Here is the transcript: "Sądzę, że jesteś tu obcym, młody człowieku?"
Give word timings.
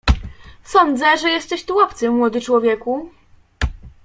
"Sądzę, 0.63 1.17
że 1.17 1.29
jesteś 1.29 1.65
tu 1.65 1.79
obcym, 1.79 2.13
młody 2.15 2.41
człowieku?" 2.41 3.09